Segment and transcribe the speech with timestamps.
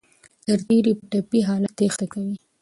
[0.45, 2.35] سرتیري په ټپي حالت تېښته کوي.